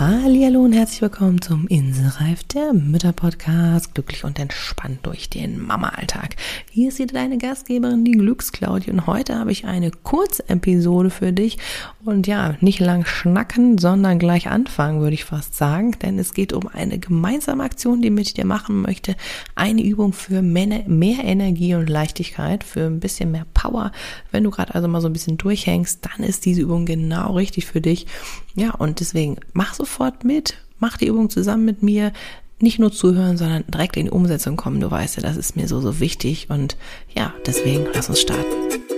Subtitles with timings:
[0.00, 3.94] Hallo und herzlich willkommen zum Inselreif der Mütter Podcast.
[3.94, 6.36] Glücklich und entspannt durch den Mama-Alltag.
[6.70, 8.92] Hier ist wieder deine Gastgeberin, die Glücksklaudie.
[8.92, 11.58] Und heute habe ich eine Kurzepisode für dich.
[12.04, 15.90] Und ja, nicht lang schnacken, sondern gleich anfangen, würde ich fast sagen.
[16.00, 19.16] Denn es geht um eine gemeinsame Aktion, die mit dir machen möchte.
[19.56, 23.90] Eine Übung für mehr, mehr Energie und Leichtigkeit, für ein bisschen mehr Power.
[24.30, 27.66] Wenn du gerade also mal so ein bisschen durchhängst, dann ist diese Übung genau richtig
[27.66, 28.06] für dich.
[28.54, 32.12] Ja, und deswegen mach sofort mit, mach die Übung zusammen mit mir.
[32.60, 34.80] Nicht nur zuhören, sondern direkt in die Umsetzung kommen.
[34.80, 36.50] Du weißt ja, das ist mir so, so wichtig.
[36.50, 36.76] Und
[37.14, 38.97] ja, deswegen lass uns starten.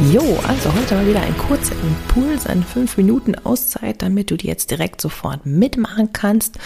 [0.00, 4.46] Jo, also heute mal wieder ein kurzer Impuls, eine 5 Minuten Auszeit, damit du die
[4.46, 6.56] jetzt direkt sofort mitmachen kannst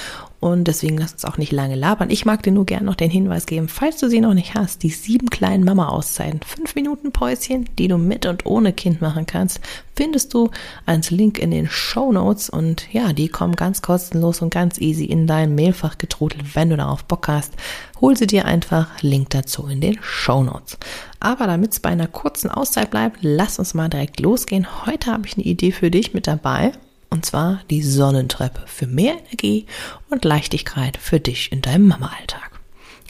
[0.43, 2.11] und deswegen lass uns auch nicht lange labern.
[2.11, 4.83] Ich mag dir nur gerne noch den Hinweis geben, falls du sie noch nicht hast,
[4.83, 9.61] die sieben kleinen Mama-Auszeiten, fünf Minuten Päuschen, die du mit und ohne Kind machen kannst,
[9.95, 10.51] findest du
[10.85, 15.05] als Link in den Show Notes und ja, die kommen ganz kostenlos und ganz easy
[15.05, 17.53] in dein Mailfach getrudelt, wenn du darauf Bock hast.
[18.01, 20.77] Hol sie dir einfach, Link dazu in den Show Notes.
[21.20, 24.87] Aber damit es bei einer kurzen Auszeit bleibt, lass uns mal direkt losgehen.
[24.87, 26.73] Heute habe ich eine Idee für dich mit dabei
[27.13, 29.67] und zwar die Sonnentreppe für mehr Energie
[30.11, 32.51] und Leichtigkeit für dich in deinem Mama-Alltag.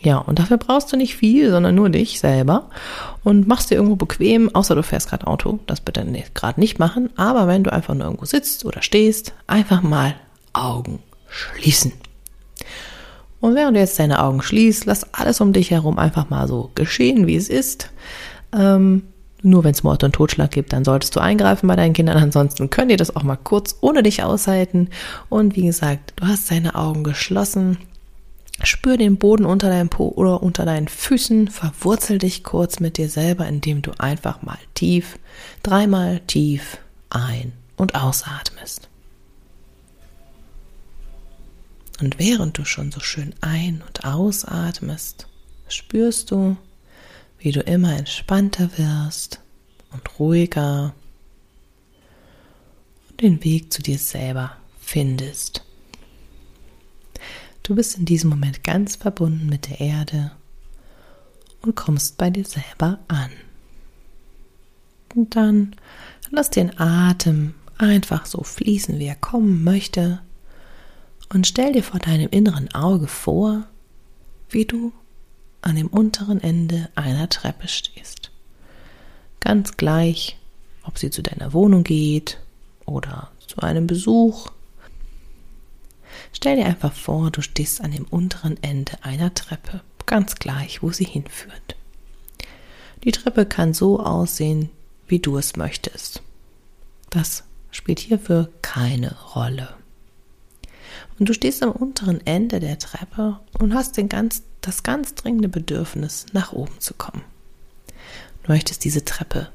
[0.03, 2.69] Ja, und dafür brauchst du nicht viel, sondern nur dich selber
[3.22, 7.10] und machst dir irgendwo bequem, außer du fährst gerade Auto, das bitte gerade nicht machen,
[7.16, 10.16] aber wenn du einfach nur irgendwo sitzt oder stehst, einfach mal
[10.53, 11.93] Augen schließen.
[13.41, 16.72] Und während du jetzt deine Augen schließt, lass alles um dich herum einfach mal so
[16.75, 17.91] geschehen, wie es ist.
[18.53, 19.05] Ähm,
[19.42, 22.16] nur wenn es Mord und Totschlag gibt, dann solltest du eingreifen bei deinen Kindern.
[22.16, 24.88] Ansonsten können die das auch mal kurz ohne dich aushalten.
[25.28, 27.78] Und wie gesagt, du hast deine Augen geschlossen.
[28.62, 31.48] Spür den Boden unter deinem Po oder unter deinen Füßen.
[31.48, 35.19] Verwurzel dich kurz mit dir selber, indem du einfach mal tief,
[35.62, 36.78] dreimal tief
[37.10, 38.88] ein- und ausatmest.
[42.00, 45.26] Und während du schon so schön ein- und ausatmest,
[45.69, 46.56] spürst du,
[47.42, 49.41] wie du immer entspannter wirst
[49.91, 50.94] und ruhiger
[53.10, 55.64] und den Weg zu dir selber findest.
[57.64, 60.32] Du bist in diesem Moment ganz verbunden mit der Erde
[61.62, 63.31] und kommst bei dir selber an.
[65.14, 65.75] Und dann
[66.31, 70.20] lass den Atem einfach so fließen, wie er kommen möchte.
[71.28, 73.64] Und stell dir vor deinem inneren Auge vor,
[74.48, 74.92] wie du
[75.62, 78.31] an dem unteren Ende einer Treppe stehst.
[79.41, 80.37] Ganz gleich,
[80.84, 82.39] ob sie zu deiner Wohnung geht
[82.84, 84.50] oder zu einem Besuch.
[86.33, 90.91] Stell dir einfach vor, du stehst an dem unteren Ende einer Treppe, ganz gleich, wo
[90.91, 91.77] sie hinführt.
[93.05, 94.71] Die Treppe kann so aussehen,
[95.06, 96.23] wie du es möchtest.
[97.11, 99.75] Das spielt hierfür keine Rolle.
[101.18, 105.48] Und du stehst am unteren Ende der Treppe und hast den ganz das ganz dringende
[105.48, 107.22] Bedürfnis, nach oben zu kommen.
[108.44, 109.50] Du möchtest diese Treppe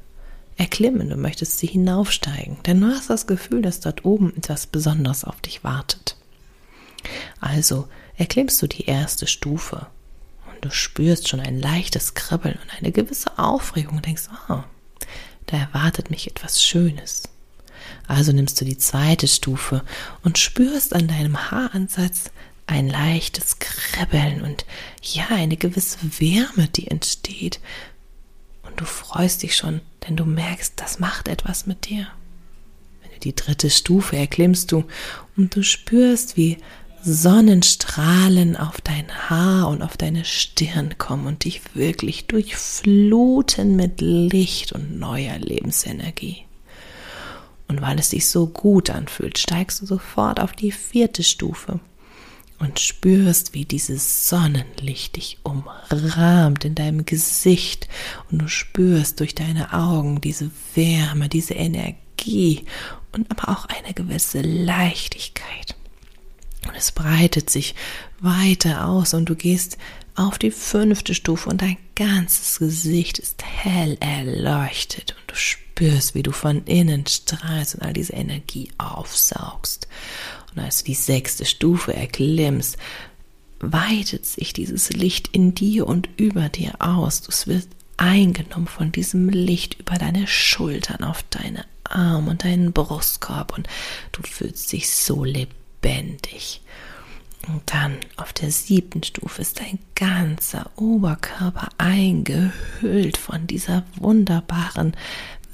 [0.56, 5.24] erklimmen, du möchtest sie hinaufsteigen, denn du hast das Gefühl, dass dort oben etwas Besonderes
[5.24, 6.16] auf dich wartet.
[7.40, 9.86] Also erklimmst du die erste Stufe
[10.50, 14.62] und du spürst schon ein leichtes Kribbeln und eine gewisse Aufregung und denkst, oh,
[15.46, 17.24] da erwartet mich etwas Schönes.
[18.06, 19.84] Also nimmst du die zweite Stufe
[20.22, 22.30] und spürst an deinem Haaransatz
[22.66, 24.66] ein leichtes Kribbeln und
[25.02, 27.60] ja, eine gewisse Wärme, die entsteht.
[28.62, 32.06] Und du freust dich schon, denn du merkst, das macht etwas mit dir.
[33.02, 34.84] Wenn du die dritte Stufe erklimmst du
[35.36, 36.58] und du spürst, wie
[37.02, 44.72] Sonnenstrahlen auf dein Haar und auf deine Stirn kommen und dich wirklich durchfluten mit Licht
[44.72, 46.47] und neuer Lebensenergie.
[47.68, 51.80] Und weil es sich so gut anfühlt, steigst du sofort auf die vierte Stufe
[52.58, 57.88] und spürst, wie dieses Sonnenlicht dich umrahmt in deinem Gesicht
[58.30, 62.64] und du spürst durch deine Augen diese Wärme, diese Energie
[63.12, 65.76] und aber auch eine gewisse Leichtigkeit.
[66.66, 67.74] Und es breitet sich
[68.20, 69.78] weiter aus und du gehst
[70.16, 76.22] auf die fünfte Stufe und dein ganzes Gesicht ist hell erleuchtet und du spürst, wie
[76.22, 79.88] du von innen strahlst und all diese Energie aufsaugst.
[80.54, 82.76] Und als du die sechste Stufe erklimmst,
[83.60, 87.22] weitet sich dieses Licht in dir und über dir aus.
[87.22, 93.56] Du wirst eingenommen von diesem Licht über deine Schultern, auf deine Arme und deinen Brustkorb
[93.56, 93.68] und
[94.12, 96.60] du fühlst dich so lebendig.
[97.46, 104.94] Und dann auf der siebten Stufe ist dein ganzer Oberkörper eingehüllt von dieser wunderbaren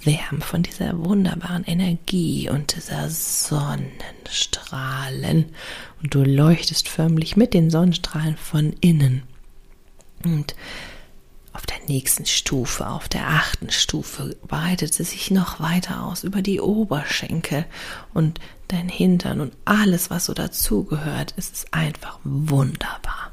[0.05, 5.47] Wärme, von dieser wunderbaren Energie und dieser Sonnenstrahlen.
[6.03, 9.23] Und du leuchtest förmlich mit den Sonnenstrahlen von innen.
[10.25, 10.55] Und
[11.53, 16.43] auf der nächsten Stufe, auf der achten Stufe, weitet sie sich noch weiter aus über
[16.43, 17.65] die Oberschenkel
[18.12, 21.35] und dein Hintern und alles, was so dazugehört.
[21.37, 23.24] Es ist einfach wunderbar.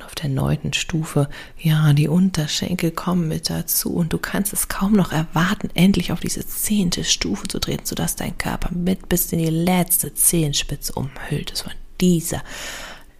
[0.00, 4.68] Und auf der neunten Stufe, ja, die Unterschenkel kommen mit dazu und du kannst es
[4.68, 9.30] kaum noch erwarten, endlich auf diese zehnte Stufe zu treten, sodass dein Körper mit bis
[9.30, 12.42] in die letzte Zehenspitze umhüllt ist von dieser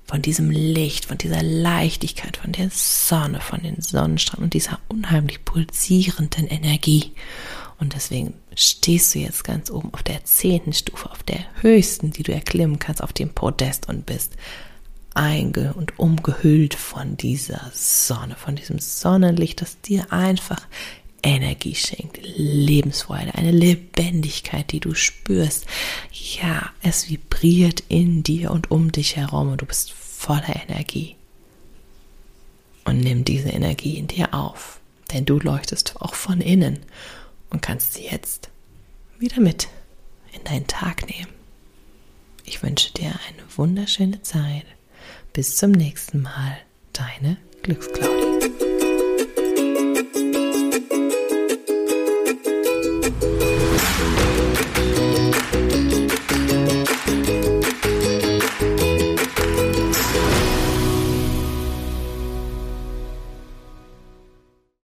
[0.07, 5.45] von diesem Licht, von dieser Leichtigkeit, von der Sonne, von den Sonnenstrahlen und dieser unheimlich
[5.45, 7.13] pulsierenden Energie.
[7.79, 12.23] Und deswegen stehst du jetzt ganz oben auf der zehnten Stufe, auf der höchsten, die
[12.23, 14.35] du erklimmen kannst, auf dem Podest und bist
[15.15, 20.67] einge- und umgehüllt von dieser Sonne, von diesem Sonnenlicht, das dir einfach
[21.23, 25.67] Energie schenkt, Lebensfreude, eine Lebendigkeit, die du spürst.
[26.13, 31.17] Ja, es vibriert in dir und um dich herum und du bist voller Energie.
[32.85, 34.81] Und nimm diese Energie in dir auf,
[35.13, 36.81] denn du leuchtest auch von innen
[37.51, 38.49] und kannst sie jetzt
[39.19, 39.69] wieder mit
[40.33, 41.29] in deinen Tag nehmen.
[42.45, 44.65] Ich wünsche dir eine wunderschöne Zeit.
[45.33, 46.59] Bis zum nächsten Mal,
[46.93, 48.70] deine Glücksclaudi.